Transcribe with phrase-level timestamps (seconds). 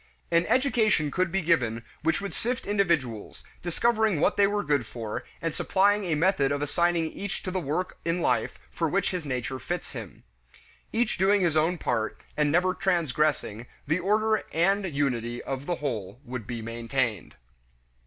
[0.31, 5.23] An education could be given which would sift individuals, discovering what they were good for,
[5.43, 9.27] and supplying a method of assigning each to the work in life for which his
[9.27, 10.23] nature fits him.
[10.91, 16.19] Each doing his own part, and never transgressing, the order and unity of the whole
[16.25, 17.35] would be maintained.